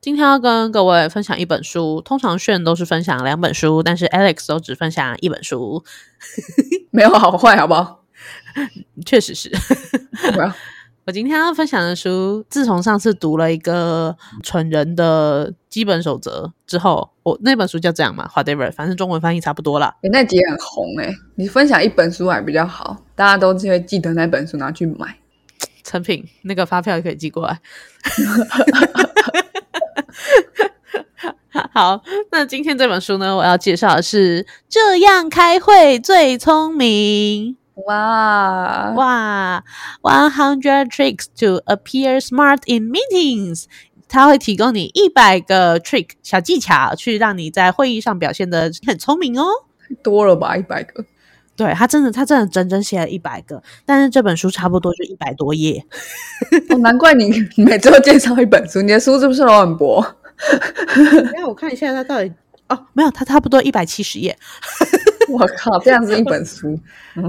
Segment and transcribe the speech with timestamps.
[0.00, 5.82] 今天要跟各位分享一本书，通常炫都是分享两本书，但是 Alex 都只分享一本书，
[6.90, 8.04] 没有好坏，好不好？
[9.04, 9.50] 确实是。
[11.04, 19.96] 我今天要分享的书，自从上次读了一个蠢人的基本守则之后，我那本书叫这样嘛，whatever，反正中文翻译差不多啦。
[20.02, 25.16] 诶那集很红哎、你分享一本书还比较好，大家都会记得那本书拿去买。
[25.82, 27.58] 成品那个发票也可以寄过来。
[31.72, 37.56] 好，那今天这本书呢，我要介绍的是《这样开会最聪明》。
[37.86, 39.64] 哇哇
[40.02, 43.64] ，One Hundred Tricks to Appear Smart in Meetings。
[44.08, 49.44] 它会提供你一百个 trick 小技巧，去让你在会议上表现的很聪明哦。
[50.02, 51.04] 多了吧，一百个。
[51.58, 55.84] 对他真的，他真的整整写了一百个，但是这本书差不多就一百多页。
[56.70, 60.02] 哦，难怪你每周介绍一本书，你的书是不是都很薄？
[61.34, 62.32] 让我看一下他到底
[62.68, 64.38] 哦，没有，他差不多一百七十页。
[65.28, 66.78] 我靠，这样子一本书，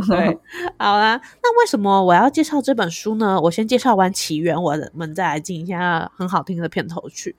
[0.07, 0.37] 对，
[0.77, 3.41] 好啦，那为什么我要介绍这本书呢？
[3.41, 7.35] 我先介绍完起源，我们再来进一下很好听的片头曲。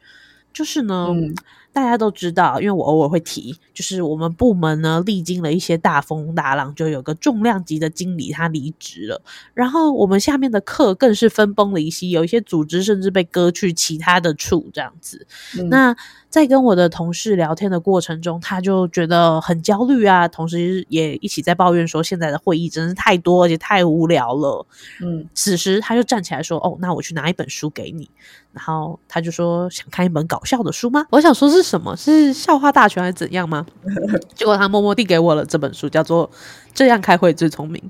[0.53, 1.33] 就是呢，嗯
[1.73, 9.23] 大家都知道，因为我偶尔会提，就是我们部门呢历经了一些大风大浪，就有个重量级的经理他离职了，
[9.55, 15.27] 然后我们下面的课更是分崩离析，有一些组织甚至被割去其他的处这样子。
[15.59, 15.97] 嗯那
[16.29, 24.65] 在跟我的同事聊天的过程中，他就觉得很焦虑啊，同时也一起在抱怨说，现在的会议真是太多，而且太无聊了。
[25.03, 28.09] 嗯，此时他就站起来说：“哦，那我去拿一本书给你。”
[28.53, 31.97] 然后他就说：“想看一本搞笑的书吗？”我想说是什么？
[31.97, 33.66] 是笑话大全还是怎样吗？
[34.34, 36.28] 结果他默默递给我了这本书，叫做
[36.75, 37.83] 《这样开会最聪明》。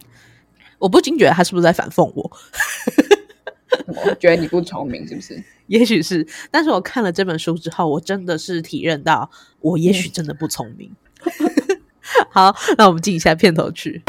[0.79, 2.31] 我不禁觉得他是不是在反讽我？
[3.87, 5.43] 我觉得你不聪明，是不是？
[5.69, 10.91] 也许是，但是我看了这本书之后，我真的是体认到，我也许真的不聪明。
[12.31, 14.03] 好，那我们进一下片头曲。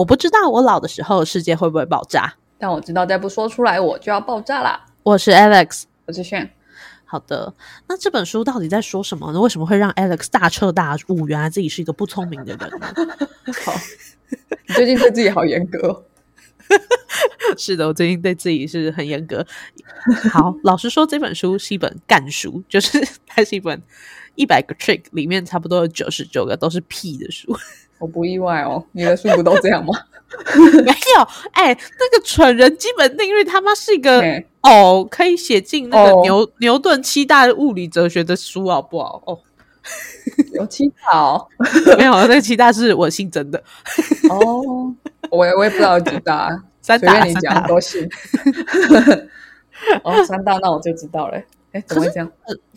[0.00, 2.34] 我不知道我老的时候世界会不会爆炸。
[2.56, 4.86] 但我知道再不说出来，我就要爆炸啦。
[5.02, 6.50] 我是 Alex，我是炫，
[7.04, 7.52] 好的，
[7.86, 9.38] 那这本书到底在说什么呢？
[9.38, 11.28] 为什么会让 Alex 大彻大悟？
[11.28, 12.86] 原来自己是一个不聪明的人呢？
[13.62, 13.74] 好，
[14.68, 16.02] 你最近对自己好严格哦。
[17.58, 19.46] 是的，我最近对自己是很严格。
[20.32, 23.82] 好， 老实说，这本书是一本干书，就是它是一本
[24.34, 27.54] 一百个 trick 里面差不多有九十九个都是屁的书。
[28.00, 29.92] 我不意外哦，你的书不都这样吗？
[30.84, 31.22] 没有，
[31.52, 39.20] 哎、那个蠢人基本定律他妈是一个嘿哦，可以写进那个哦牛、牛顿七大物理哲学的书，好不好？
[39.26, 39.38] 哦，
[40.54, 41.46] 有七大哦
[41.98, 43.62] 没有，那个七大是我姓曾的，
[44.30, 44.94] 哦，
[45.30, 46.48] 我也我也不知道有几大，
[46.80, 48.08] 三大随便你讲都行。
[50.04, 51.38] 哦，三大那我就知道了。
[51.72, 52.30] 哎，怎么会这样？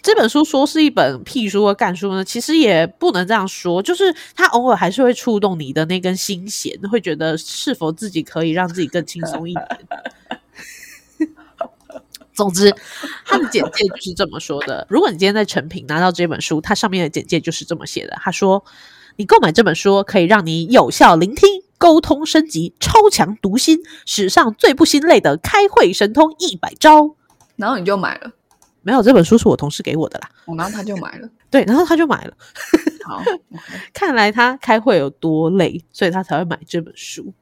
[0.03, 9.67] 这本书说是一本屁书和干书呢，其实也不能这样说，就是它偶尔还是会触动你的那根心弦，会觉得是否自己可以让自己更轻松一点。
[12.33, 12.75] 总之，
[13.25, 14.85] 它的简介就是这么说的。
[14.89, 18.17] 如果你今天在成品拿到这本书，它上面的简介就是这么写的。
[18.21, 18.65] 他说，
[19.15, 21.47] 你购买这本书可以让你有效聆听、
[21.77, 27.15] 沟通升级、超强读心，史上最不心累的开会神通一百招。
[27.55, 28.31] 然后你就买了，
[28.83, 30.29] 没有，这本书是我同事给我的啦。
[30.45, 31.29] 哦，然后他就买了。
[31.49, 32.33] 对，然后他就买了。
[33.05, 33.21] 好，
[33.93, 37.33] 看来他开会有多累，所以他才会买这本书。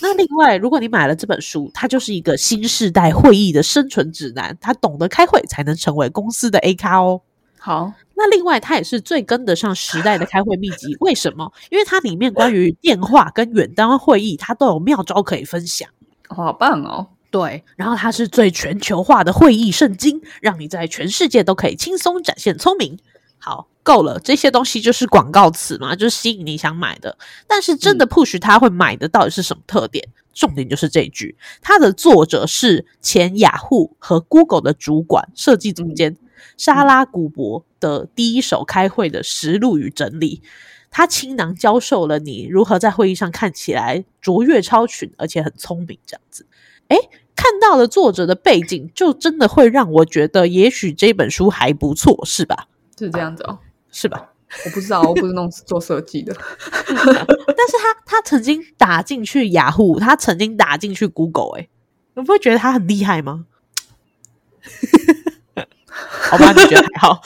[0.00, 4.56] 那另外，如果你买了这本书，它就是一个新时代会议的生存指南。
[4.60, 7.20] 他懂得开会，才能成为公司的 A 咖哦。
[7.58, 10.96] 好，那另外，它也是最跟得上时代的开会秘籍。
[11.00, 11.52] 为什么？
[11.70, 15.88] 因为它里面关于电话跟远端会议，它都有妙招可以分享。
[16.28, 17.08] 好棒哦。
[17.32, 22.98] 对，然后它是最全球化的会议圣经，让你在全世界都可以轻松展现聪明。
[23.38, 27.16] 好，够了，这些东西就是广告词嘛，就是吸引你想买的。
[27.46, 30.06] 但是真的 push 他会买的到底是什么特点？
[30.34, 36.16] 重点就是这一句，它的作者是前雅虎和 Google 的主管、设计总监
[36.58, 40.42] 莎拉古博的第一手开会的实录与整理。
[40.90, 46.46] 他倾囊教授了你如何在会议上看起来卓越超群，而且很聪明，这样子。
[46.88, 46.98] 诶，
[47.34, 52.68] 看到了作者的背景，就真的会让我觉得，也许这本书还不错，是吧？
[52.98, 53.58] 是这样子哦。
[53.90, 54.30] 是吧？
[54.64, 56.34] 我不知道，我不是弄做设计的。
[56.86, 61.68] 但是他他曾经打进去雅虎，他曾经打进去 Google，哎，
[62.14, 63.46] 你不会觉得他很厉害吗？
[65.86, 66.52] 好吧？
[66.52, 67.20] 你觉得还好？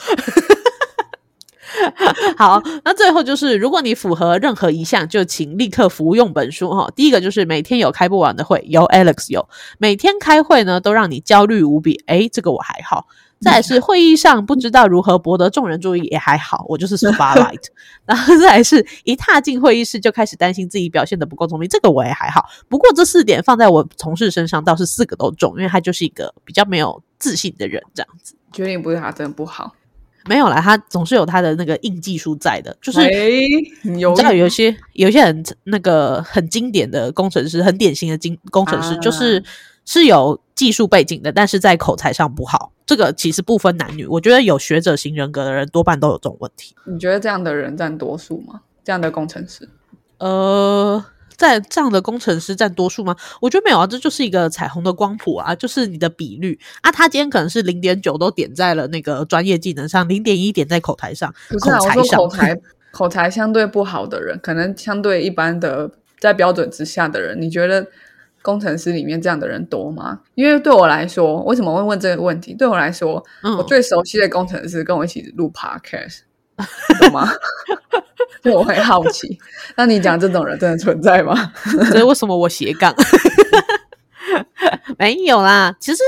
[2.37, 6.89] 好，那最后就是，如果你符合任何一项，就请立刻服用本书哈。
[6.95, 9.47] 第一个就是每天有开不完的会，有 Alex 有，
[9.77, 12.01] 每天开会呢都让你焦虑无比。
[12.07, 13.07] 诶，这个我还好。
[13.39, 17.65] 再是会议上不知道如何博得众人注意，也还好，我就是 spotlight。
[18.03, 22.43] 然后再是一踏进会议室就开始担心自己表现的不够聪明，这个我也还好。
[22.67, 28.33] 不过这四点放在我同事身上倒是四个都中，因为他就是一个比较没有自信的人，这样子。
[28.51, 29.71] 决定不是他真的不好。
[30.27, 32.99] 没有啦，他总是有他的那个硬技术在的，就是
[33.83, 39.43] 你知道有些有些很那个很经典的工程师，很典型的经工程师，就是
[39.85, 42.71] 是有技术背景的，但是在口才上不好。
[42.85, 46.75] 这个其实不分男女，我觉得有学者型人格的人多半都有这种问题。
[46.85, 48.61] 你觉得这样的人占多数吗？
[48.83, 49.69] 这样的工程师？
[50.19, 51.03] 呃。
[51.37, 53.15] 在这样的工程师占多数吗？
[53.39, 56.91] 我觉得没有啊，这就是一个彩虹的光谱啊，就是你的比率啊。
[56.91, 61.33] 他今天可能是零点九都点在了那个专业技能上，零点一点在口台上。
[61.49, 62.59] 不是啊，我说口才
[62.91, 65.89] 口才相对不好的人，可能相对一般的
[66.19, 67.85] 在标准之下的人，你觉得
[68.41, 70.19] 工程师里面这样的人多吗？
[70.33, 72.55] 因为对我来说，为什么会问这个问题？
[72.55, 76.21] 对我来说，我最熟悉的工程师跟我一起录 podcast。
[76.99, 77.29] 懂吗？
[78.43, 79.37] 就 我会好奇，
[79.75, 81.51] 那你讲这种人真的存在吗？
[81.91, 82.93] 所以为什么我斜杠？
[84.97, 85.75] 没有啦。
[85.79, 86.01] 其实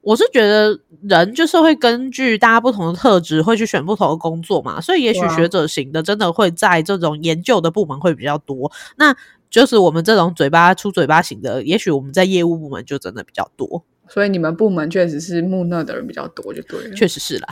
[0.00, 4.80] 我是觉得人就是会根据大家不同的特质，会去选不同的工作嘛。
[4.80, 8.70] 所以也许学者型的真的会在这种研究的部门会比较多。
[8.96, 9.14] 那
[9.50, 13.84] 就是我们这种嘴巴出嘴巴型的，也许我们在业务部门就真的比较多。
[14.08, 16.94] 所以你们部门确实是木讷的人比较多，就对了。
[16.94, 17.48] 确实是啦。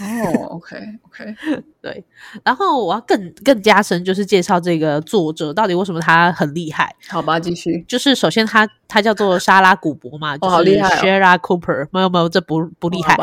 [0.00, 1.34] 哦，OK，OK，
[1.80, 2.04] 对。
[2.44, 6.94] 然后我要更更加深，就是介绍这个作者到底为什么他很厉害。
[7.08, 7.84] 好吧，继续。
[7.88, 11.88] 就是首先他他叫做莎拉古博嘛，就是 Shara Cooper。
[11.90, 13.16] 没有没有，这不不厉害。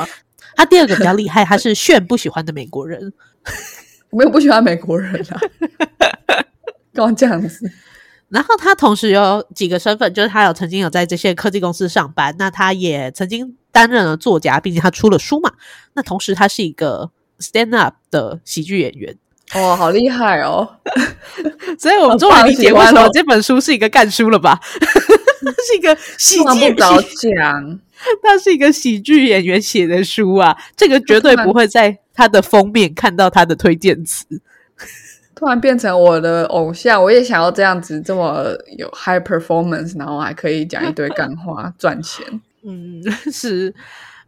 [0.56, 3.14] 他第二个比较厉害，他是炫不喜欢的美国人。
[4.12, 5.40] 没有不喜欢美国人啊，
[6.94, 7.72] 干嘛这样子？
[8.30, 15.52] 然后他同时有几个身份，就是他有曾经有在这些科技公司上班，那他也曾经担任了作家，并且他出了书嘛。
[15.94, 17.10] 那同时他是一个
[17.40, 19.16] stand up 的喜剧演员，
[19.56, 20.78] 哇，好厉害哦！
[21.80, 24.60] 所以我们终于理解为什么这本书是一个干书了吧？
[25.68, 27.80] 是一个喜剧讲，
[28.22, 34.26] 他 是一个喜剧演员写的书啊，这个绝对不会在他的封面看到他的推荐词。
[35.40, 38.46] 突然变成我的偶像，我也想要这样子，这么
[38.78, 42.26] 有 high performance，然后还可以讲一堆干话赚钱。
[42.66, 43.02] 嗯，
[43.32, 43.74] 是，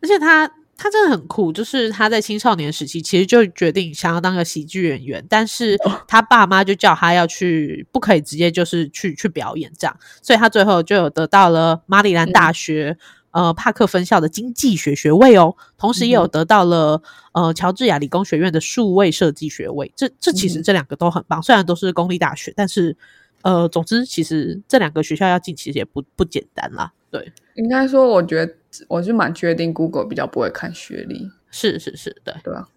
[0.02, 5.78] 而且他他真的很酷，就是他在青少年时期其实就决定想要当个喜剧演员，但是
[6.08, 12.98] 他爸妈就叫他要去，不可以直接就是去去表演这样，所以他最后就有得到了马里兰大学。
[13.31, 17.01] 呃，帕克分校的经济学学位哦，同时也有得到了
[17.31, 19.92] 呃乔治亚理工学院的数位设计学位。
[19.95, 22.95] 这这其实这两个都很棒，虽然都是公立大学，但是
[23.42, 26.92] 呃，总之其实这两个学校要进，其实也不不简单啦。
[27.10, 28.54] 对，应该说，我觉得
[28.88, 31.30] 我是蛮确定，Google 比较不会看学历。
[31.50, 32.68] 是是是，对对啊。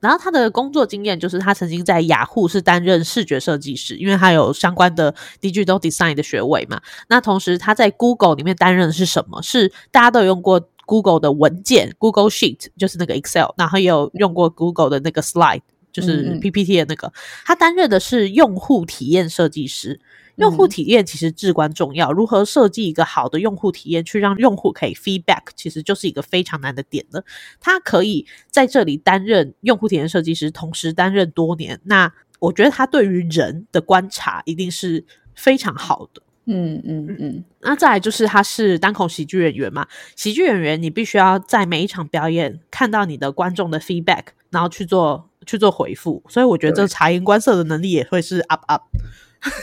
[0.00, 6.80] 然后他的工作经验就是他曾经在雅虎是担任视觉设计师，因为他有相关的 digital design 的学位嘛。
[7.08, 9.40] 那同时他在 Google 里面担任的是什么？
[9.42, 15.62] 是大家都有用过 Google 的文件，Google Sheet 就是那个 Excel，然后也有用过 Google 的那个 Slide，
[15.92, 17.12] 就是 PPT 的那个。
[17.44, 20.00] 他担任的是用户体验设计师。
[20.36, 27.24] 用户体验其实至关重要，如何设计一个好的用户体验，去让用户可以 feedback，其实就是一个非常难的点了。
[27.60, 36.22] 他可以在这里担任用户体验设计师，同时担任多年，那我觉得他对于人的观察一定是非常好的。
[36.46, 37.44] 嗯嗯嗯。
[37.60, 39.86] 那再来就是他是单口喜剧演员嘛，
[40.16, 48.82] 喜剧演员你必须要在每一场表演看到你的观众的 feedback，然后去做去做回复，所以我觉得这察言观色的能力也会是 up up。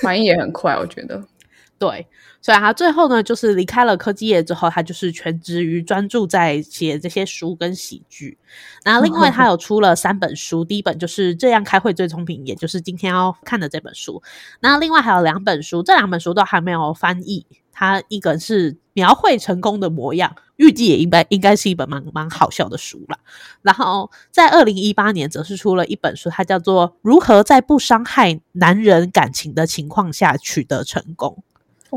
[0.02, 1.24] 反应也很快，我觉得。
[1.80, 2.06] 对，
[2.42, 8.38] 所以他最后呢，就是离开了科技业之后，他就是全职于专注在写这些书跟喜剧。
[8.84, 14.22] 那另外他有出了三本书，第一本就是这样开会最聪明，也就是今天要看的这本书。
[14.60, 17.46] 那另外还有两本书，这两本书都还没有翻译。
[17.72, 23.18] 他一个是描绘成功的模样，预计也应该应该是一本蛮蛮好笑的书啦。
[23.62, 31.42] 然后在二零一八年，则是出了一本书，它叫做《如何在不伤害男人感情的情况下取得成功》。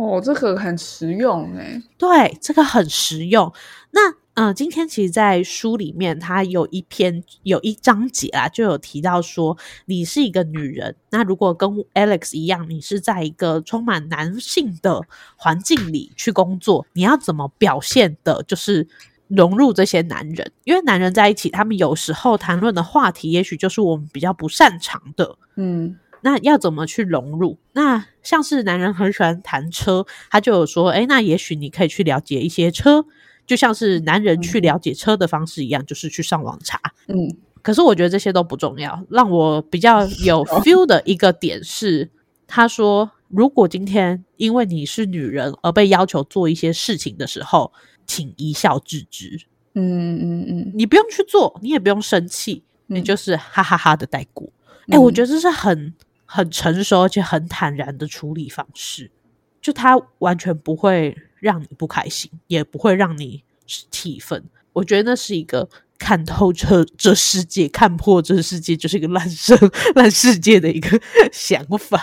[0.00, 3.52] 哦，这个很实用诶，对，这个很实用。
[3.90, 15.02] 那嗯，今天其实，在书里面，它有一篇有一章节啊，就有提到说，你是一个女人，那如果跟 Alex 一样，你是在一个充满男性的
[15.36, 18.42] 环境里去工作，你要怎么表现的？
[18.44, 18.88] 就是
[19.28, 25.36] 融入这些男人，因为男人在一起，他们有时候谈论的话题，也许就是我们比较不擅长的。
[25.56, 27.58] 嗯那要怎么去融入？
[27.72, 33.04] 那像是男人很喜欢谈车，他就有说，哎，那也许你可以去了解一些车，
[33.46, 36.80] 就像是男人去了解车的方式一样，就是去上网查。
[37.08, 37.36] 嗯。
[37.62, 42.10] 可是我觉得这些都不重要，让我比较 有 feel 的一个点是，
[42.48, 47.72] 他说，如果今天因为你是女人而被要求做一些事情的时候，
[48.04, 49.38] 请一笑置之，
[49.74, 53.04] 嗯嗯嗯，你不用去做，你也不用生气，你嗯。
[53.04, 54.52] 就是哈哈哈的带过。
[54.88, 55.14] 哎、我嗯。
[55.14, 55.94] 觉得这是很
[56.24, 59.12] 很成熟而且很坦然的处理方式，
[59.60, 64.44] 就他完全不会让你不开心，也不会让你气愤。
[64.72, 65.68] 我觉得那是一个
[65.98, 69.58] 看透这这世界、看破这世界就是一个烂生
[69.96, 71.00] 烂世界的一个
[71.32, 72.00] 想法。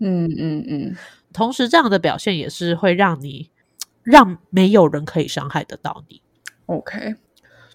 [0.00, 0.96] 嗯嗯嗯，
[1.32, 3.50] 同时，这样的表现也是会让你
[4.02, 6.20] 让没有人可以伤害得到你。
[6.66, 7.14] OK，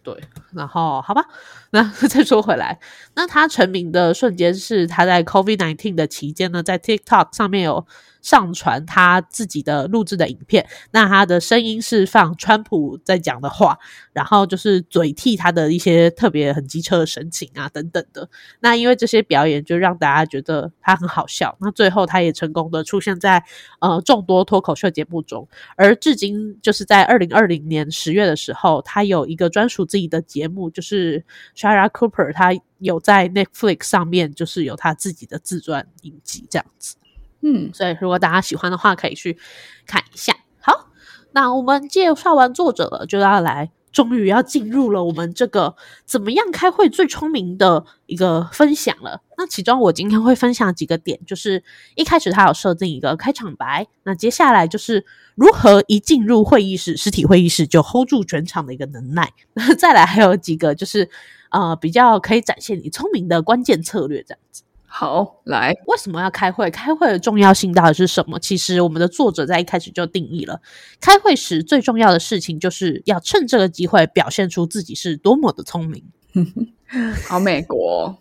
[0.04, 1.24] 对，然后好吧，
[1.72, 2.80] 那 再说回来，
[3.16, 7.86] 那他成名的瞬间是他在 COVID nineteen 的期间呢，在 TikTok 上面有
[8.22, 10.68] 上传他自己的录制的影片。
[10.92, 13.78] 那他的声音是放川普在讲的话，
[14.14, 18.28] 然后就是嘴替他的一些特别很机车的神情啊等等的。
[18.60, 23.44] 那因为这些表演就让大家觉得他很好笑，那最后他也成功的出现在
[23.80, 25.48] 呃众多脱口秀节目中。
[25.78, 31.24] 而至今就是在二零二零年十月的时候，他有一个专属自己的节目，就是
[31.60, 36.96] Shara Cooper，他有在 Netflix 上面就是有他自己的自传影集这样子。
[37.42, 39.38] 嗯所以如果大家喜欢的话，可以去
[39.86, 40.34] 看一下。
[40.62, 40.88] 好，
[41.34, 45.76] 那我们介绍完作者了，就要来，终于要进入了我们这个
[46.06, 49.22] 怎么样开会最聪明的一个分享了。
[49.38, 51.64] 那其中我今天会分享几个点，就是
[51.96, 59.32] 一开始他有设定一个开场白，那接下来就是如何一进入会议室，实体会议室就 hold 住全场的一个能耐。
[59.54, 61.10] 那再来还有几个就是
[61.50, 64.64] 呃比较可以展现你聪明的关键策略这样子。
[64.92, 66.72] 好，来，为什么要开会？
[66.72, 68.40] 开会的重要性到底是什么？
[68.40, 70.62] 其实我们的作者在一开始就定义了，
[71.00, 76.04] 开会时最重要的事情就是要趁这个机会表现出自己是多么的聪明。
[77.30, 78.18] 好美国哦，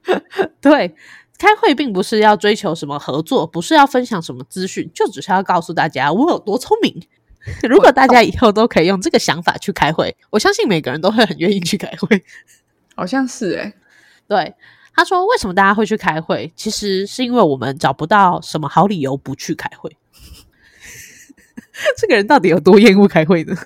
[0.62, 0.94] 对，
[1.38, 7.02] 开会并不是要追求什么合作，不是要分享什么资讯，就只是要告诉大家我有多聪明。
[7.68, 12.22] 如果大家以后都可以用这个想法去开会，我相信每个人都会很愿意去开会。
[12.94, 13.74] 好像是哎，
[14.28, 14.54] 对，
[14.94, 16.52] 他说为什么大家会去开会？
[16.54, 19.96] 其实是因为我们找不到什么好理由不去开会。
[21.96, 23.56] 这个人到底有多厌恶开会呢？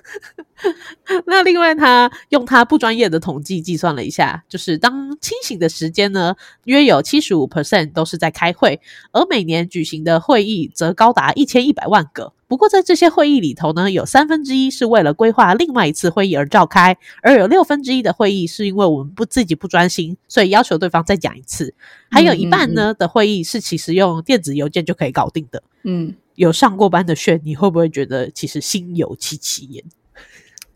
[1.25, 8.79] 那另外，他用他不专业的统计计算了一下，就是当清醒的时间呢，约有七十五 percent 都是在开会，
[9.11, 12.31] 而每年举行的会议则高达一千一百万个。
[12.47, 21.73] 不过，在这些会议里头呢，有三分之一是为了规划另外一次会议而召开，而有六分之一的会议是因为我们不自己不专心，所以要求对方再讲一次。
[22.11, 25.63] 还有一半呢的会议是其实用电子邮件就可以搞定的。
[25.83, 29.83] 嗯，有上过班的炫，你会不会觉得其实心有戚戚焉？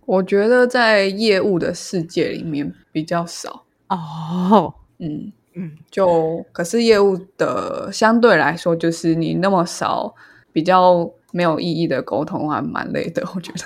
[0.06, 10.16] 我觉得在业务的世界里面比较少，哦，嗯嗯，就可是业务的相对来说，就是你那么少，
[10.52, 13.60] 比较没有意义的沟通，还蛮累的， 我觉得。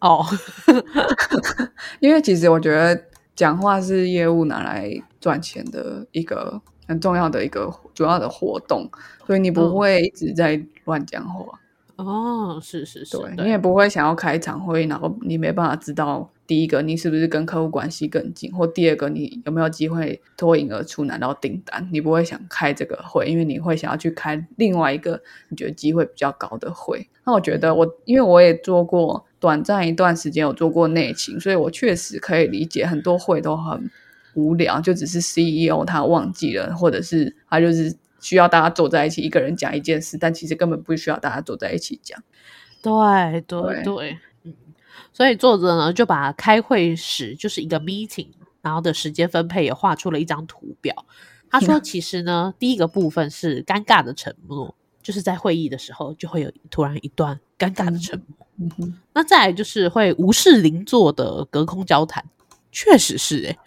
[0.00, 0.24] 哦，
[2.00, 3.00] 因为其实我觉得
[3.34, 4.90] 讲话是业务拿来
[5.20, 8.88] 赚钱的一个很重要的一个主要的活动，
[9.26, 9.74] 所以你不嗯。
[9.74, 11.58] 会一直在乱讲话，
[11.96, 27.06] 哦，是是是，对你也不会想要开一场会，然后你没办法知道第一个你是不是跟客户关系更近，或第二个你有没有机会脱颖而出拿到订单，你不会想开这个会，因为你会想要去开另外一个你觉得机会比较高的会。
[27.24, 33.90] 那我觉得我因为我也做过短暂一段时间有做过内勤，所以我确实可以理解很多会都很
[34.32, 42.18] 无聊，就只是 CEO 他忘记了，或者是他就是需要大家坐在一起，一个人讲一件事，但其实根本不需要大家坐在一起讲。
[42.80, 44.16] 对对对
[45.12, 48.28] 所以作者呢就把开会时就是一个 meeting，
[48.62, 51.06] 然后的时间分配也画出了一张图表。
[51.50, 58.46] 他说，其实呢，第一个部分是尴尬的沉默，就是在会议的时候就会有突然一段尴尬的沉默。
[58.60, 62.24] 嗯哼，那再来就是会无视邻座的隔空交谈，
[62.70, 63.58] 确实是诶、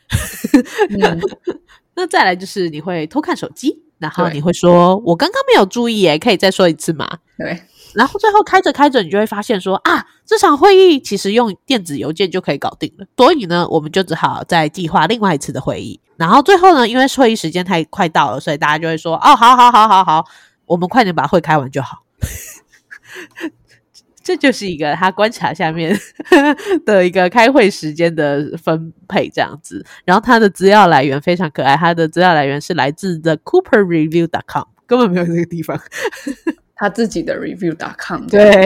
[0.90, 1.20] 嗯
[1.96, 7.62] 那再来就是你会偷看手机，然后你会说：“我刚刚没有注意，诶，可以再说一次吗？”对，
[7.96, 13.06] 然后最后开着开着，你就会发现说啊，这场会议其实用电子邮件就可以搞定了。
[13.18, 16.00] 所以呢，我们就只好再计划另外一次的会议。
[16.18, 20.26] 然后最后呢，因为会议时间太快到了，所以大家就会说哦，好好好好好，
[20.66, 22.04] 我们快点把会开完就好。
[24.24, 26.00] 这就是一个他观察下面
[26.86, 29.84] 的一个开会时间的分配这样子。
[30.06, 35.82] 然后他的资料来源非常可爱，他的资料来源是来自 The Cooper Review dot com，根本没有这个地方。
[36.82, 38.26] 他自己的 review dot com。
[38.26, 38.66] 对，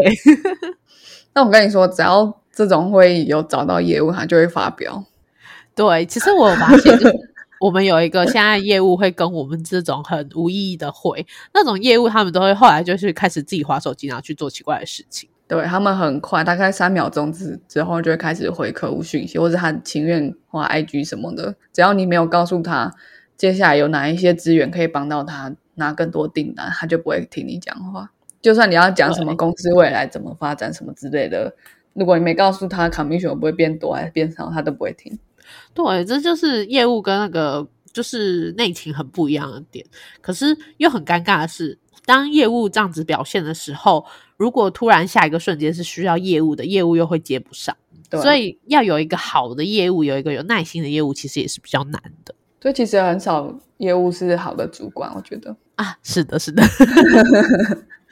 [1.35, 5.03] 那我跟你说，只要这种会议有找到业务，他就会发表。
[5.75, 7.13] 对，其实我有发现，就是
[7.59, 15.29] 我们有一个现在业务会跟我们这种很无意义的会， 那种业务他们都会后来就是开始自己划手机，然后去做奇怪的事情。
[15.45, 21.53] 对他们很快，大概三秒钟之之后就会开始回客户讯息，或者他情愿花 IG 什么的。
[21.73, 22.91] 只要你没有告诉他
[23.35, 28.11] 接下来有哪一些资源可以帮到他拿更多订单，他就不会听你讲话。
[28.41, 31.53] 就算你要讲什么公司未来怎么发展什么之类的，
[31.93, 35.17] 如果你没告诉他 commission 会不会变多还是变少，他都不会听。
[35.73, 39.85] 对，这就是业务跟那个就是内勤很不一样的点。
[40.21, 44.05] 可是又很尴尬的是，当业务这样子表现的时候，
[44.37, 47.75] 如果突然下一个瞬间是需要业务的，业务又会接不上。
[48.09, 52.35] 对，所以要有一个好的业务，有一个有耐心的业务，其实也是比较难的。
[52.61, 56.63] 所以其实很少业务是好的主管，我觉得啊，是的，是的。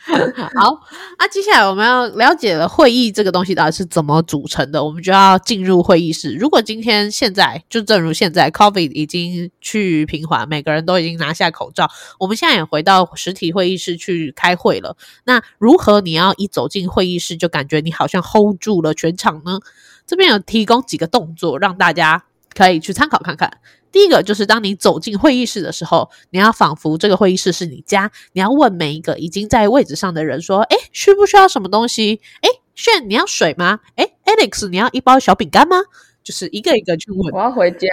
[0.05, 0.82] 好，
[1.17, 6.36] 那接下来我们要了解了会议这个东西到底是怎么组成的，我们就要进入会议室。
[6.36, 11.89] 如果今天现在就正如现在，COVID 已经去平缓，每个人都已经拿下口罩，
[12.20, 14.98] 我们现在也回到实体会议室去开会了。
[15.24, 19.60] 那如何你要一走进会议室就感觉你好像 hold 住了全场呢？
[20.05, 23.51] 这边有提供几个动作让大家可以去参考看看。
[23.91, 32.19] 第一个就是当你走进会议室的时候，你要仿佛这个会议室是你家，你要问每一个已经在位置上的人说：“哎，需不需要什么东西？
[32.41, 33.81] 哎，炫，你要水吗？
[33.95, 35.77] 哎，Alex，你要一包小饼干吗？”
[36.24, 37.33] 就是一个一个去问。
[37.33, 37.88] 我要回家，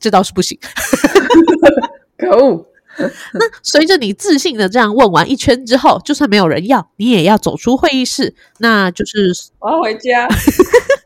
[0.00, 0.58] 这倒是不行。
[2.18, 2.66] 可恶！
[2.98, 8.34] 那随着你自信的这样问完一圈之后，就算没有人要，你也要走出会议室。
[8.58, 10.28] 那就是我要回家。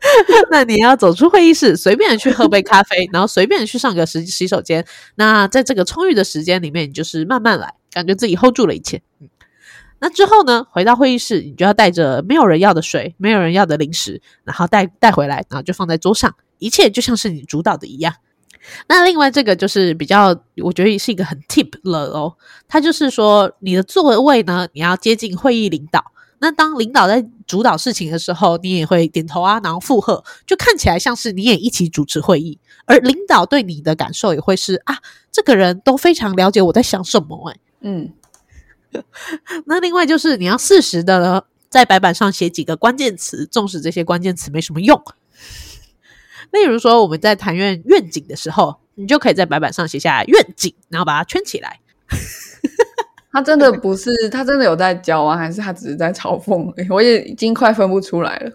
[0.51, 4.85] 那你要走出会议室，随便去喝杯咖啡，然后随便去上个洗洗手间。
[5.15, 9.01] 那在这个充裕的时间里面，你就是慢慢来，感觉自己 hold 住了一切。
[9.19, 9.29] 嗯，
[9.99, 18.13] 那之后呢，回到会议室，你就要带着没有人要的水，没有人要的零食，然后带带回来，然后就放在桌上，一切就像是你主导的一样。
[18.87, 22.35] 那另外这个就是比较，我觉得是一个很 tip 了哦。
[22.67, 26.11] 它就是说，你的座位呢，你要接近会议领导。
[26.41, 32.59] 那当领导在主导事情的时候，你也会点头啊，然后附和，就看起来像是你也一起主持会议。
[32.85, 34.97] 而领导对你的感受也会是啊，
[35.31, 37.51] 这个人都非常了解我在想什么。
[37.51, 38.13] 哎，嗯。
[39.67, 45.01] 那另外就是你要适时的在白板上写几个关键词，纵使这些关键词没什么用。
[46.51, 51.79] 例如说，我们在谈愿愿景的时候，你就可以在白板上写下愿景，然后把它圈起来。
[53.31, 56.73] 他真的不是，他真的有在教啊，还是他只是在嘲讽？
[56.93, 58.51] 我也已经快分不出来了。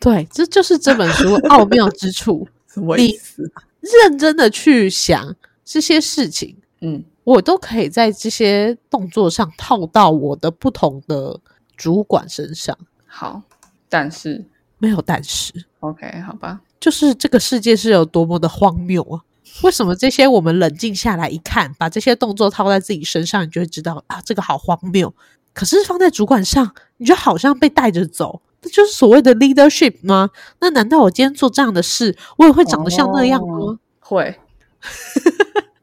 [0.00, 2.46] 对，这就是这本书奥妙之处。
[2.72, 3.50] 什么意思？
[3.80, 11.38] 认真的去想这些事情，嗯，我都可以在这些动作上套到我的不同的
[11.76, 12.76] 主管身上。
[13.06, 13.42] 好，
[13.88, 14.44] 但是。
[14.78, 19.22] 没有但是，OK，好吧，就是这个世界是有多么的荒谬啊！
[19.62, 25.14] 为什么这些我们冷静下来一看，把这些动作套在自己身上，你就会知道啊，这个好荒谬。
[25.52, 30.30] 可是放在主管上，你就好像被带着走，这就是所谓的 leadership 吗？
[30.60, 33.78] 那难道我今天做这样的事，我也会长得像那样吗？
[34.00, 34.38] 会，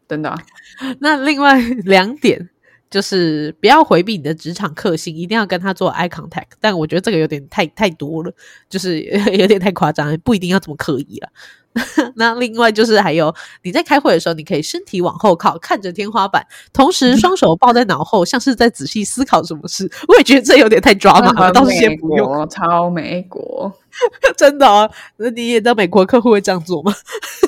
[0.07, 0.35] 真的。
[0.99, 2.49] 那另外两点。
[2.91, 6.47] 就是不要回避你的职场克星，一定要跟他做 eye contact。
[6.59, 8.33] 但我觉得这个有点太太多了，
[8.69, 8.99] 就是
[9.31, 11.29] 有点太夸张，不一定要这么刻意了。
[12.15, 19.89] 那另外就是还有你在开会的时候，你可以身体往后靠，看着天花板，同时双手抱在脑后，像是在仔细思考什么事。
[20.07, 22.47] 我也觉得这有点太抓马了，倒是先不用。
[22.49, 23.71] 超美国，
[24.35, 24.89] 真的哦？
[25.17, 26.93] 那你也知道美国客户会这样做吗？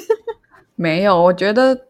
[0.76, 1.88] 没有，我觉得。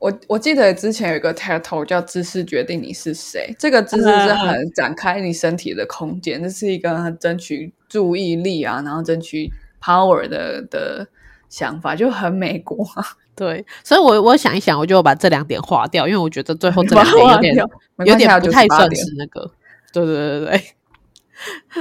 [0.00, 9.50] 我我记得之前有一个 title 叫“姿势决定你是谁”，这个姿势是很展开你身体的空间，这是一个争取注意力啊，然后争取
[9.82, 11.04] power 的的
[11.48, 12.86] 想法，就很美国。
[13.34, 17.68] 对，所以我我想一想，我就把这两点划掉，因为我觉得最后这 两点有点
[18.06, 19.50] 有点不太算是那个。
[19.92, 20.64] 对对对对对。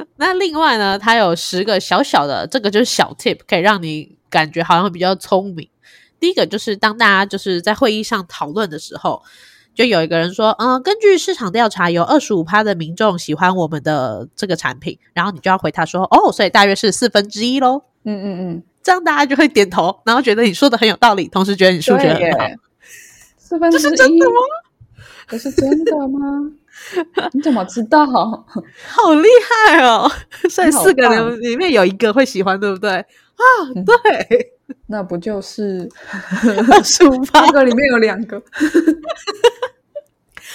[0.18, 5.68] 那另外呢，它有十个小小的，这个就是小 tip，可以让你感觉好像比较聪明。
[6.20, 9.24] 第一个就是当大家就是在会议上讨论的时候，
[9.74, 22.48] 就有一个人说：“嗯，根据市场调查，有二十五趴的民众喜欢我们的这个产品。”然后你就要回他说：“哦，所以大约是四分之一喽。”嗯嗯嗯，这样大家就会点头，然后觉得你说的很有道理，同时觉得你数学很好。
[23.38, 23.82] 四分之一？
[23.82, 24.36] 这是真的吗？
[25.28, 26.50] 这是真的吗？
[27.34, 28.06] 你怎么知道？
[28.08, 29.28] 好厉
[29.68, 30.10] 害哦！
[30.50, 32.92] 所以四个人里面有一个会喜欢，对不对？
[32.92, 33.44] 啊，
[33.86, 34.54] 对，
[34.86, 35.90] 那不就是
[36.82, 37.44] 书包？
[37.48, 38.42] 这个里面有两个。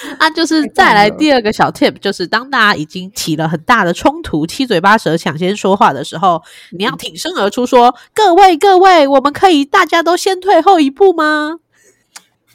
[0.18, 6.42] 那就是再来第二个小 tip，就是当大家已经起了很大的冲突，七嘴八舌抢先说话的时候，
[6.76, 11.58] 你要挺身而出说：“各位各位，我们可以大家都先退后一步吗？”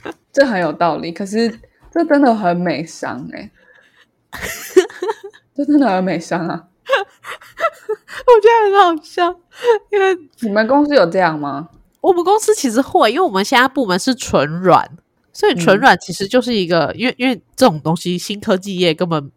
[0.31, 1.59] 这很有道理，可是
[1.91, 3.49] 这真的很美商哎，
[5.55, 6.63] 这真的很美商啊！
[6.87, 9.35] 我觉得很好笑，
[9.91, 11.69] 因为你们公司有这样吗？
[12.01, 14.89] 我们公司其实会，因为我们现在部门是纯软。
[15.37, 19.29] 所以纯软其实就是一个，因为因为这种东西，新科技业根本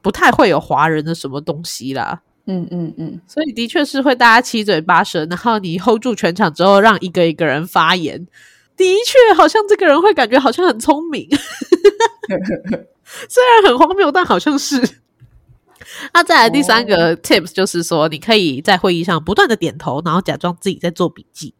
[0.00, 2.22] 不太会有华人的什么东西啦。
[2.46, 8.26] 嗯嗯嗯，所以的确是会大家七嘴八舌，然后你 hold 住全场之后，让一个一个人发言，
[8.78, 11.28] 的确好像这个人会感觉好像很聪明，
[13.28, 14.82] 虽然很荒谬，但好像是。
[16.14, 21.52] 那再来第三个 tips 就是说，你可以在会议上不断的点头，然后假装自己在做笔记。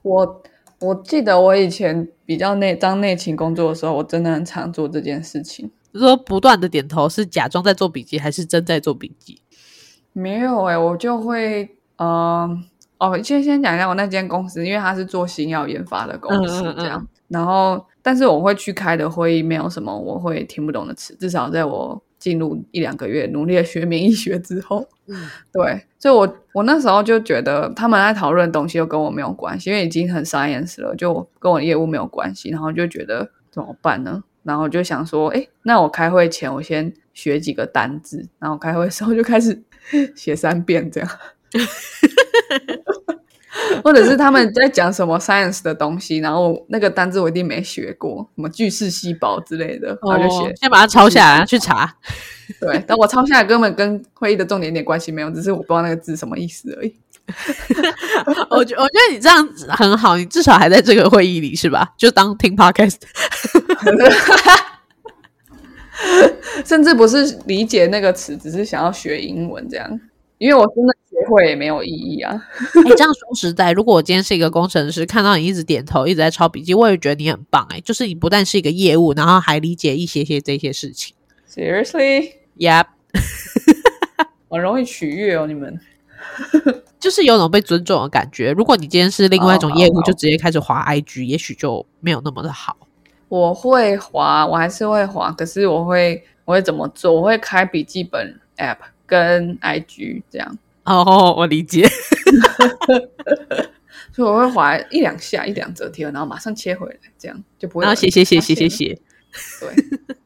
[0.00, 0.42] 我。
[0.80, 5.70] 我记得我以前比较内当内勤工作的时候，我真的很常做这件事情。
[5.92, 9.40] 就是说不断的点头是假装在做笔记，还是真在做笔记？
[10.12, 12.64] 没有哎，我就会嗯
[12.98, 17.06] 哦，先先讲一下我那间公司，因为它是做新药研发的公司，这样。
[17.28, 22.02] 然后，但是我会去开的会议，没有什么我会听不懂的词，至少在我。
[22.18, 34.22] 进入一两个月努力学免疫学之后，嗯，对，所以我我那时候就觉得他们在讨论东西又跟我没有关系，因为已经很 science 了，就跟我业务没有关系，然后就觉得怎么办呢？
[34.44, 39.62] 然后就想说，哎，那我开会前我先学几个单字，然后开会时候就开始
[40.14, 41.10] 写三遍这样。
[43.82, 51.94] 或者是他们在讲什么 science 的东西，然后那个单字我一定没学过，什么巨噬细胞之类的，然后就写，先把它抄下来去查。
[52.60, 56.94] 对，但我抄下来根本跟会议的重点一点关系没有，只是我不知道那个字什么意思而已。
[58.50, 61.92] 我觉我觉得你这样子很好，你至少还在这个会议里是吧？
[61.98, 62.96] 就当听 podcast，
[66.64, 70.00] 甚至不是理解那个词，只是想要学英文这样。
[70.38, 72.40] 因为我真的学会也没有意义啊！
[72.84, 77.66] 你， 这样说实在，如果我今天是一个工程师，看到你一直点头，一直在抄笔记，我也觉得你很棒。
[77.70, 81.14] 哎，就是你不但是一个业务，然后还理解一些些这些事情。
[81.52, 82.86] Seriously？Yep。
[84.48, 85.78] 很容易取悦哦，你们
[87.00, 88.52] 就是有种被尊重的感觉。
[88.52, 92.76] 如果你今天是另外一种业务，就直接开始滑 IG，也许就没有那么的好。
[93.28, 97.12] 我会滑，我还是会滑，可是我会我会怎么做？
[97.12, 98.78] 我会开笔记本 App。
[99.08, 101.84] 跟 IG 这样哦，我理解，
[104.12, 107.84] 所以我会划一两下，一两则贴，然后马上切回来，这样就不会。
[107.84, 109.00] 然后写写写写写写，
[109.60, 109.68] 对，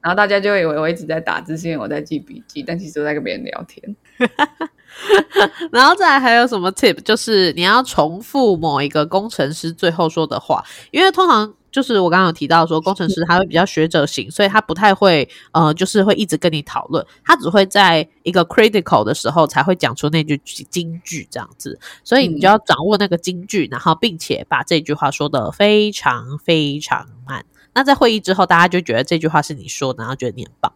[0.00, 3.96] 然后大家就以为我一直在打字，是因为我在记笔记，但其实我在跟别人聊天。
[5.72, 7.00] 然后再来还有什么 tip？
[7.02, 11.54] 就是你要重复某一个工程师最后说的话，因为通常。
[11.72, 27.46] 就是我刚刚有提到说，工程师他会比较学者型，所以他不太会呃，就是会一直跟你讨论，他只会在一个 critical 的时候才会讲出那句金句这样子，所以你就要掌握那个金句，然后并且把这句话说的非常非常慢。
[27.72, 30.70] 那在会议之后，大家就觉得这句话是你说的，然后觉得你很棒，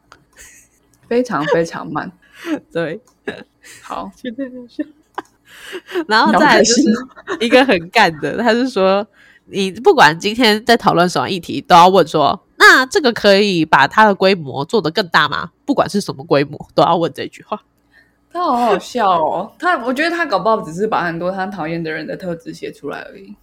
[1.07, 2.11] 非常非常慢。
[2.73, 2.99] 对，
[3.83, 4.11] 好，
[6.09, 6.83] 然后再就是
[7.41, 9.07] 一个很干的，他是说。
[9.49, 15.51] 你不管今天在讨论什么议题，都要问说：那这个可以把它的规模做得更大吗？
[15.65, 17.63] 不管是什么规模，都要问这句话。
[18.33, 23.35] 他好好笑哦，他我觉得他搞不好只是把很多他讨厌的人的特质写出来而已。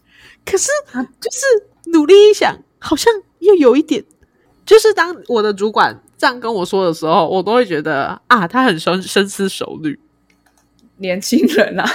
[0.45, 4.03] 可是他就是努力一想，好像又有一点。
[4.65, 9.99] 就是当我的主管这样跟我说的时候，我都会觉得啊，他很深深思熟虑。
[10.97, 11.89] 年轻人啊，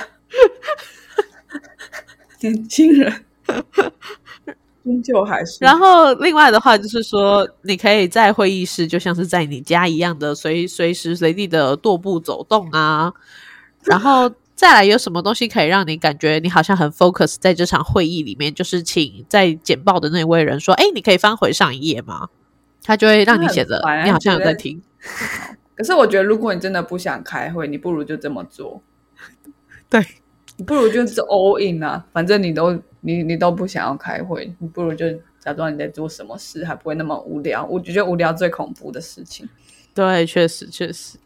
[2.40, 3.24] 年轻人。
[4.84, 5.58] 终究还是。
[5.60, 13.12] 然后，另外的话就是说，你可以在会议室，就像是在你家一样的随随时随地的踱步走动啊。
[13.84, 18.54] 然后再来，有什么东西可以让你感觉你好像很 focus 在这场会议里面？
[18.54, 22.28] 就是请在简报的那位人说：“哎，你可以翻回上一页吗？”
[22.82, 24.80] 他就会让你写着，你好像有在听。
[25.76, 28.80] 可是我觉得，如果你真的不想开会，你不如就这么做。
[29.90, 30.04] 对。
[30.56, 35.06] 你不如就是 all in 啊，反正你都你你都不想要开会，你不如就
[35.38, 37.64] 假装你在做什么事，还不会那么无聊。
[37.66, 39.48] 我觉得无聊最恐怖的事情。
[39.94, 41.18] 对，确实确实。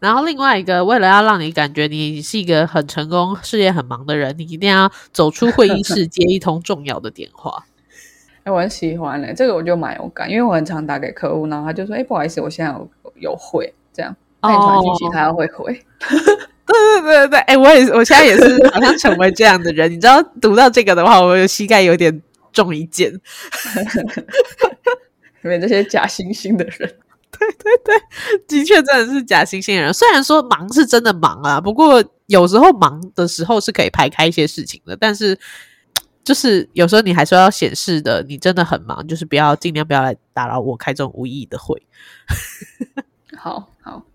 [0.00, 7.64] 然后另外一个，为了要让你感觉你是一个很成功、事业很忙的人，你一定要走出会议室 接一通重要的电话。
[8.42, 15.80] 哎、我很喜欢嘞、这个我就蛮有感，因为我很常打给客户，然后他就说，哎、不好意思，我现在有有会这样，那你传讯息哦他要会回，
[16.66, 19.90] 对对对对，哎、我也是，我现在也是好像成为这样的人。
[19.90, 22.22] 你知道，读到这个的话，我的膝盖有点
[22.52, 23.12] 中一箭。
[25.44, 28.00] 因为这些假惺惺的人，对对对
[28.46, 29.92] 的确，真的是假惺惺的人。
[29.92, 34.96] 虽然说忙是真的忙啊，不过有时候忙的时候是可以排开一些事情的。
[34.96, 35.36] 但是，
[36.22, 41.82] 就是有时候你还是要显示的，你真的很忙，就是不要尽量不要来打扰我开这种无意义的会。
[43.36, 44.06] 好好，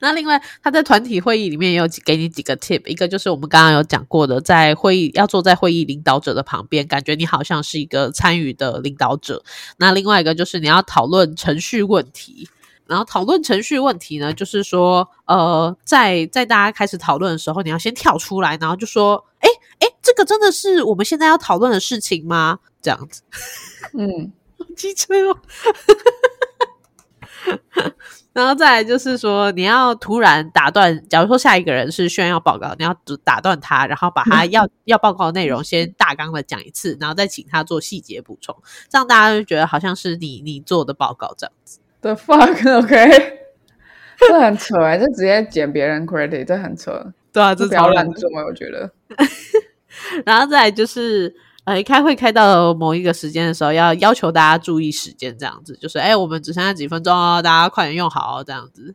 [0.00, 9.42] 那另外，他在团体会议里面也有几给你几个 tip，一个就是我们刚刚有讲过的，在会议要坐在会议领导者的旁边，感觉你好像是一个参与的领导者。
[9.76, 12.48] 那另外一个就是你要讨论程序问题。
[12.86, 19.48] 然后讨论程序问题呢，就是说，呃，在在大家开始讨论的时候，你要先跳出来，然后就说，哎
[19.80, 22.60] 哎，这个真的是我们现在要讨论的事情吗？
[22.80, 23.20] 这样子，
[23.92, 24.32] 嗯，
[24.74, 25.38] 机车哦。
[28.32, 38.56] 然后再来就是说，你要突然打断，假如说下一个人是炫耀报告，你要打断他，然后把他要要报告的内容先大纲的讲一次，然后再请他做细节补充，
[38.88, 41.80] 这样大家就觉得好像是你你做的报告这样子。
[42.00, 43.38] The fuck，OK，
[44.18, 48.90] 这很扯哎、这直接捡别人 credit，这很扯，对啊，这这不要超烂乱做，我觉得。
[50.24, 51.34] 然后再来就是，
[51.68, 58.94] 呃，开会开到某一个时间的时候，要要求大家注意时间，这样子，就是，哎，我们只剩下几分钟哦，大家快点用好哦，这样子。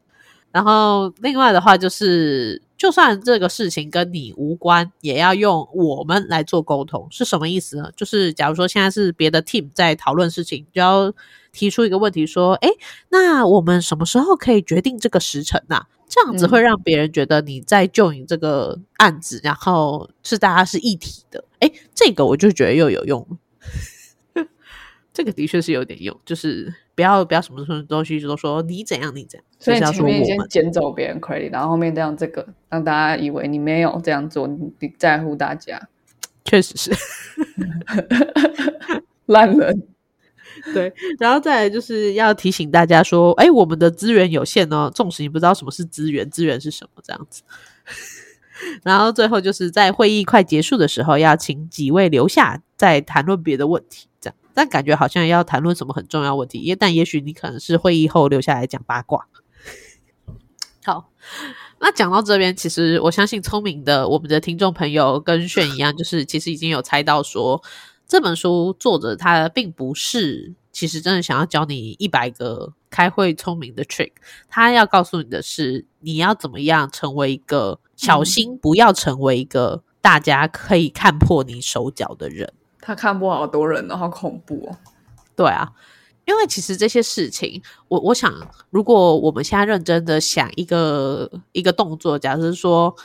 [0.51, 7.91] 然后另外的话就是，就算这个事情跟你无关，也要用我们来做沟通，是什么意思呢？
[7.95, 11.13] 就是假如说现在是别的 team 在讨论事情，就要
[11.51, 12.69] 提出一个问题说，哎，
[13.09, 21.43] 那我们什么时候可以决定这个时辰呐、这样子嗯会让别人觉得你在救你这个案子，然后是大家是一体的。
[21.57, 23.25] 哎，这个我就觉得又有用。
[25.11, 30.37] 这个的确是有点用，就是不要不要什么什么东西都说你怎样你怎样，所以前面先。
[30.49, 35.81] 捡走别人 credit，然后后面这样这个让大家以为你没有这样做，你你在乎大家，
[36.45, 36.91] 确实是
[39.25, 39.87] 烂人。
[40.71, 47.41] 对，然后再来就是要提醒大家说，哎，我们的资源有限哦，纵使你不知道什么是资源，资源是什么这样子。
[48.83, 54.35] 然后最后就是在会议快结束的时候，要请几位留下，再谈论别的问题，这样。
[54.53, 59.27] 但感觉好像要谈论什么很重要问题，也但也许你可能是会议后留下来讲八卦。
[60.85, 61.09] 好，
[61.79, 67.61] 那讲到这边，其实我相信聪明的我们的听众朋友跟炫一样，就是其实已经有猜到说，
[68.07, 74.11] 这本书作者他并不是其实真的想要教你一百个开会聪明的 trick，
[74.49, 82.53] 他要告诉你的是你要怎么样成为一个小心，不要成为一个大家可以看破你手脚的人。
[82.79, 84.77] 他看破好多人哦，好恐怖哦。
[85.35, 85.71] 对啊，
[86.25, 88.31] 因为其实这些事情，我我想，
[88.69, 92.95] 如果我们现在认真的想一个一个动作，假设说，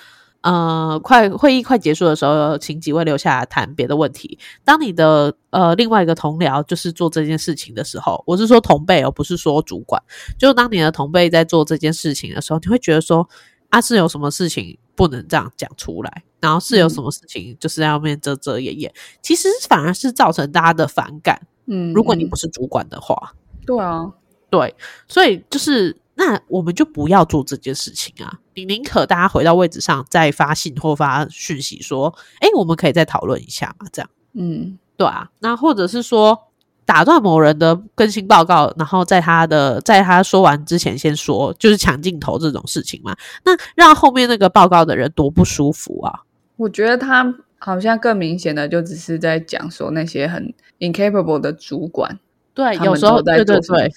[0.40, 4.38] 呃，快会议快结束的时候，请几位留下来谈别的问题。
[4.64, 10.00] 当你的呃另外一个同僚就是做这件事情的时候，我是说同辈哦，不是说主管。
[10.38, 13.28] 就当你的同辈在做这件事情的时候，你会觉得说，
[13.70, 21.46] 啊，是有什么事情不能这样讲出来，然后是有什么事情就是在后面遮遮掩掩，其实反而是造成大家的反感。
[21.66, 23.34] 嗯，如果你嗯不是主管的话，
[23.66, 24.10] 对啊，
[24.48, 24.74] 对，
[25.08, 28.38] 所以就是那我们就不要做这件事情啊！
[28.58, 33.86] 你宁可大家回到位置上再发信或发讯息说，哎，我们可以再讨论一下嘛？
[33.92, 36.36] 这样嗯，对啊，那或者是说
[36.84, 43.16] 打断某人的更新报告，然后在他的在他说完之前先说，就是抢镜头这种事情嘛？
[43.44, 46.22] 那让后面那个报告的人多不舒服啊！
[46.56, 52.18] 我觉得他好像更明显的就只是在讲说那些很 incapable 的主管，
[52.54, 53.92] 对，有时候对对对，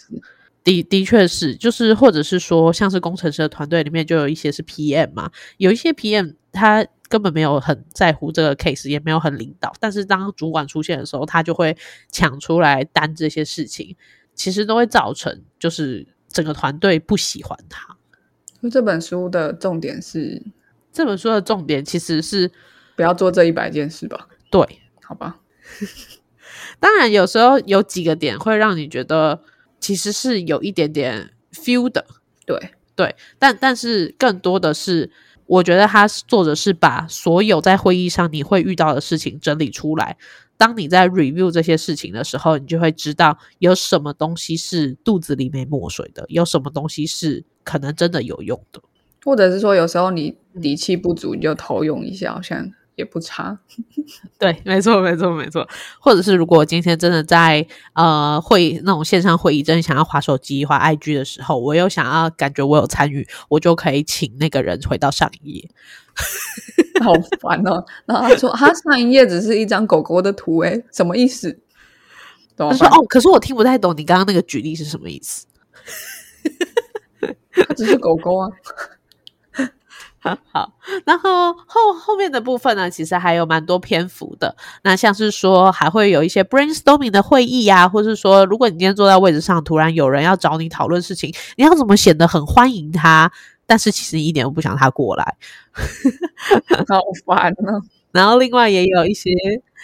[0.63, 11.75] 的的确是，就是或者是说，像是工程师的团队里面就有一些是 PM 嘛，有一些 PM 他根本没有很在乎这个 case，也没有很领导，但是当主管出现的时候，他就会
[12.11, 13.95] 抢出来担这些事情，
[14.35, 17.97] 其实都会造成就是整个团队不喜欢他。
[18.61, 20.41] 就这本书的重点是
[20.93, 22.51] 这本书的重点其实是
[22.95, 24.27] 不要做这一百件事吧？
[24.51, 24.63] 对，
[25.03, 25.39] 好吧，
[26.79, 29.41] 当然有时候有几个点会让你觉得
[29.81, 32.05] 其实是有一点点 feel 的，
[32.45, 35.11] 对，对，但但是更多的是，
[35.47, 40.15] 我觉得他作者是把所有在会议上你会遇到的事情整理出来。
[40.55, 48.79] 当你在 review 这些事情的时候，你就会知道有什么东西是肚子里没墨水的，有什么东西是可能真的有用的。
[49.25, 53.57] 或者是说有时候你底气不足，你就偷用一下，好像也不差。
[54.37, 55.67] 对，没错，没错，没错。
[55.99, 65.69] 或者是如果我今天真的在呃会那种线上会议，真的想要划手机、划 IG 的时候，我又想要感觉我有参与，我就可以请那个人回到上一页。
[67.01, 67.83] 好烦哦！
[68.05, 71.57] 然后他说他上一页只是一张狗狗的图，诶，什么意思？
[72.57, 75.47] 他说哦，可是我听不太懂你刚刚那个举例是什么意思？
[77.53, 78.49] 它只是狗狗啊。
[80.51, 80.71] 好，
[81.05, 84.55] 然后后后面的部分呢，其实还有蛮多篇幅的。
[84.83, 93.31] 那像是说，还会有一些 brainstorming 的会议呀，或是说，如果你今天坐在位置上，突然有人要找你讨论事情，你要怎么显得很欢迎他？
[93.65, 95.35] 但是其实一点都不想他过来，
[96.87, 97.81] 好烦呢。
[98.11, 99.31] 然后另外也有一些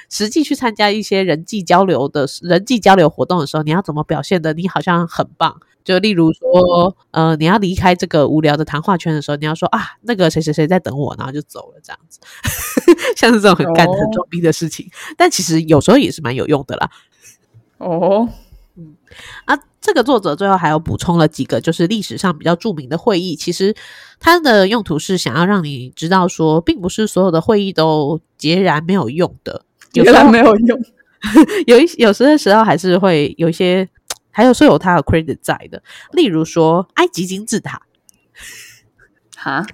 [0.09, 4.53] 实际去参加一些人际交流的人际交流活动的时候，你要怎么表现的？
[4.53, 5.59] 你好像很棒。
[5.83, 12.19] 就例如说，呃，你要离开这个无聊的谈话圈的时候，你要说啊，那个谁谁谁在等我，然后就走了，这样子，
[13.15, 16.89] 像是这种很干、很装逼的事情，但其实有时候也是蛮有用的啦。
[17.77, 18.27] 哦，
[18.75, 18.97] 嗯，
[19.45, 23.73] 啊，这个作者最后还有补充了几个，就是历史上比较著名的会议，其实
[24.19, 30.77] 它的用途是想要让你知道说，并不是所有的会议都截然没有用的，截然没有用，
[31.65, 33.87] 有一有时的时候还是会有一些。
[34.29, 37.81] 还有是有它的 credit 在的，例如说埃及金字塔，
[39.35, 39.65] 哈，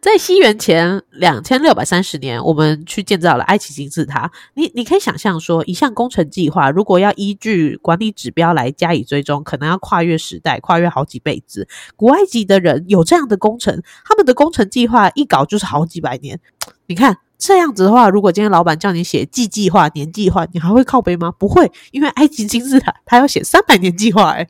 [0.00, 4.30] 在西元前两千六百三十年，我们去建造了埃及金字塔。
[4.54, 11.68] 你你可以想象说，一项工程计划如果要依据管理指标来加以追踪，可能要跨越时代，跨越好几辈子。
[11.96, 16.40] 古埃及的人有这样的工程，他们的工程计划一搞就是好几百年。
[16.86, 17.18] 你看。
[17.36, 21.30] 这样子的话，如果今天老板叫你写季计划、年计划，你还会靠背吗？
[21.32, 24.48] 不会，因为埃及金字塔他要写三百年计划，哎，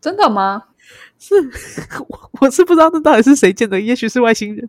[0.00, 0.62] 真的吗？
[1.26, 1.34] 是，
[2.08, 4.68] 我我是不知道那到底是谁建的，也许是外星人，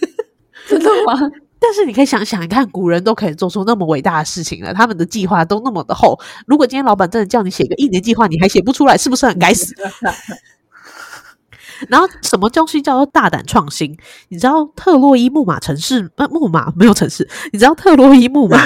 [0.66, 1.12] 真的吗？
[1.60, 6.18] 但是你可以想想，你看古人都可以做出那么伟大的事情了，他们的计划都那么的厚。
[6.46, 9.74] 如果今天老板真的叫你写个一年计划，你还写不出来，是不是很该死？
[11.88, 13.96] 然后什么东西叫做大胆创新？
[14.28, 16.10] 你知道特洛伊木马城市？
[16.16, 17.28] 呃，木马没有城市。
[17.52, 18.58] 你知道特洛伊木马？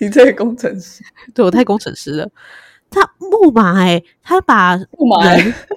[0.00, 2.28] 你这工程师，对我太工程师了。
[2.90, 5.20] 他木马哎，他把木马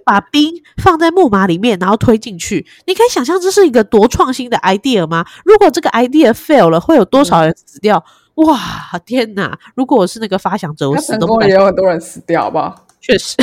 [0.03, 2.65] 把兵放在木马里面，然后推进去。
[2.87, 5.25] 你可以想象这是一个多创新的 idea 吗？
[5.45, 8.03] 如果这个 idea fail 了，会有多少人死掉？
[8.35, 8.59] 哇，
[9.05, 9.57] 天哪！
[9.75, 12.87] 如果我是那个发想者，我死都也有很多人死掉，好不好？
[12.99, 13.35] 确实，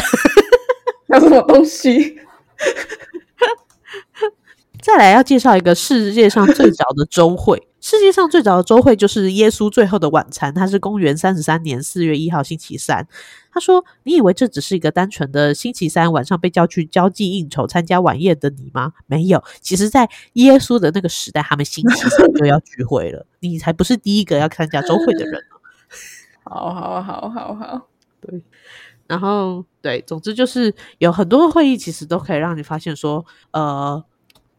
[1.06, 2.18] 有什么东西？
[4.82, 7.69] 再来要介绍一个世界上最早的周会。
[7.80, 13.06] 世界上最早的周会就是耶稣最后的晚餐，它是公元三十三年四月一号星期三。
[13.50, 18.92] 他说：“你以为这只是一个单纯的星期三晚上被叫去交际应酬、参加晚宴的你吗？
[19.06, 23.26] 没有，其实，在耶稣的那个时代，他们星期三 就要聚会了。
[23.40, 25.42] 你才不是第一个要参加周会的人
[26.44, 27.88] 好好好好好，
[28.20, 28.42] 对。
[29.06, 34.04] 然后，对，总之就是有很多会议，其实都可以让你发现说，呃。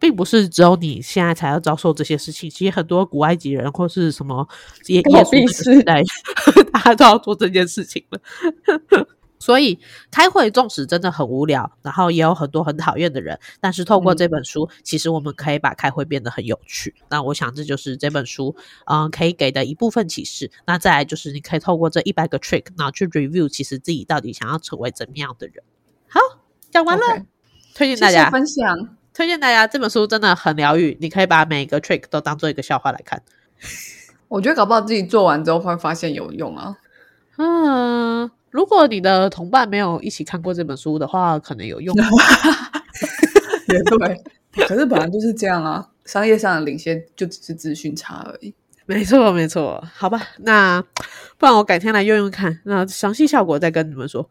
[0.01, 4.45] 并不是只有你现在才要遭受这些事情，其实很多古埃及人或是什么
[4.87, 6.01] 耶耶稣时代，
[6.73, 8.19] 大家都要做这件事情了。
[9.37, 9.79] 所以
[10.11, 16.93] 开会纵使真的很无聊，然后也有很多很讨厌的人，但是透过这本书，其实我们可以把开会变得很有趣。
[17.09, 20.51] 那我想这就是这本书嗯可以给的一部分启示。
[20.67, 25.63] 那再来就是你可以透过这一百个 trick，然后去 review，其实自己到底想要成为怎么样的人。
[26.07, 26.19] 好，
[26.69, 27.25] 讲完了，
[27.73, 28.97] 推荐大家分享。
[29.21, 33.21] 推荐大家这本书真的很疗愈，你可以把每一个 trick 都当做一个笑话来看。
[34.27, 36.75] 我觉得搞不好自己做完之后会发现有用啊。
[37.38, 41.95] 嗯，如果你的同伴没有一起看过这本书的话，可能有用。
[43.69, 44.23] 也对，
[44.67, 45.88] 可是本来就是这样啊。
[46.05, 48.51] 商业上的领先就只是资讯差而已。
[48.88, 49.88] 没错，没错。
[49.93, 50.81] 好吧，那
[51.38, 54.27] 不然我改天来用用看，那详细效果再跟你们说。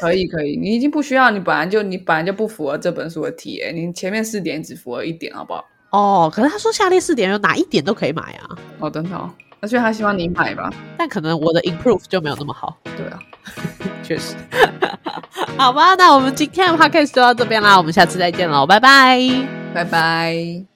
[0.00, 5.64] 可以可以，你已经不需要，你本来就你本来就不符合这本书的题，你前面四点只符合一点，好不好？
[5.90, 8.56] 哦，可是他说下列四点有哪一点都可以买啊？
[8.80, 9.30] 哦，等等，
[9.60, 12.76] 而且他希望你买吧，但可能我的 improve 就没有那么好。
[12.96, 13.18] 对啊，
[14.02, 14.34] 确实。
[15.56, 19.20] 好吧，那我们今天的 podcast 就到这边啦，我们下次再见喽，拜拜，
[19.72, 20.75] 拜拜。